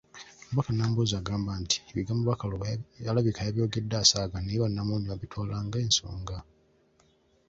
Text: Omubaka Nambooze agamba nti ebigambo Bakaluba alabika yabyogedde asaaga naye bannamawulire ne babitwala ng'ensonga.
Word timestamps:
Omubaka 0.47 0.71
Nambooze 0.73 1.15
agamba 1.17 1.51
nti 1.61 1.77
ebigambo 1.91 2.23
Bakaluba 2.25 2.65
alabika 3.09 3.39
yabyogedde 3.43 3.95
asaaga 4.03 4.37
naye 4.39 4.57
bannamawulire 4.63 5.05
ne 5.05 5.11
babitwala 5.11 5.55
ng'ensonga. 5.65 6.37